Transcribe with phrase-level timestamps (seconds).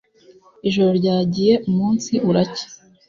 [0.67, 2.67] Ijoro ryagiye umunsi uracya